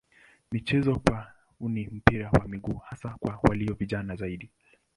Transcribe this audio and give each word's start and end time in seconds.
Michezo 0.51 0.99
kwao 0.99 1.29
ni 1.69 1.87
mpira 1.87 2.29
wa 2.31 2.47
miguu 2.47 2.77
hasa 2.77 3.09
kwa 3.19 3.39
walio 3.43 3.73
vijana 3.73 4.15
zaidi. 4.15 4.49